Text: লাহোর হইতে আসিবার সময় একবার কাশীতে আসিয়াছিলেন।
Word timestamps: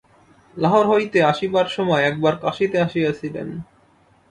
লাহোর 0.55 0.85
হইতে 0.91 1.19
আসিবার 1.23 1.67
সময় 1.67 2.03
একবার 2.03 2.33
কাশীতে 2.43 2.77
আসিয়াছিলেন। 2.81 3.47